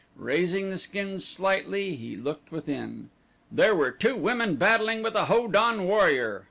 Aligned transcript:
Raising 0.17 0.71
the 0.71 0.79
skins 0.79 1.23
slightly 1.23 1.93
he 1.95 2.15
looked 2.15 2.51
within. 2.51 3.11
There 3.51 3.75
were 3.75 3.91
two 3.91 4.15
women 4.15 4.55
battling 4.55 5.03
with 5.03 5.13
a 5.13 5.25
Ho 5.25 5.47
don 5.47 5.83
warrior. 5.85 6.39